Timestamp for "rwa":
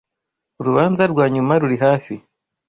1.11-1.25